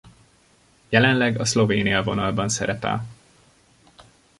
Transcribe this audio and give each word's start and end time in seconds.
Jelenleg 0.89 1.39
a 1.39 1.45
szlovén 1.45 1.85
élvonalban 1.85 2.49
szerepel. 2.49 3.05